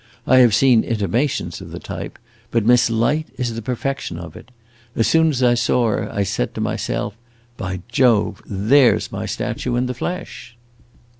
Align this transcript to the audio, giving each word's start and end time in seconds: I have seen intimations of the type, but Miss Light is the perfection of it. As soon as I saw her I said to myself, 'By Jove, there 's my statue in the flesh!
I 0.25 0.37
have 0.37 0.55
seen 0.55 0.83
intimations 0.83 1.61
of 1.61 1.69
the 1.69 1.77
type, 1.77 2.17
but 2.49 2.65
Miss 2.65 2.89
Light 2.89 3.27
is 3.37 3.53
the 3.53 3.61
perfection 3.61 4.17
of 4.17 4.35
it. 4.35 4.49
As 4.95 5.05
soon 5.07 5.29
as 5.29 5.43
I 5.43 5.53
saw 5.53 5.89
her 5.89 6.11
I 6.11 6.23
said 6.23 6.55
to 6.55 6.59
myself, 6.59 7.15
'By 7.55 7.81
Jove, 7.87 8.41
there 8.47 8.99
's 8.99 9.11
my 9.11 9.27
statue 9.27 9.75
in 9.75 9.85
the 9.85 9.93
flesh! 9.93 10.57